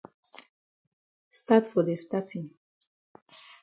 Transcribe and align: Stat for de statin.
Stat 1.41 1.67
for 1.71 1.83
de 1.85 1.95
statin. 2.05 2.45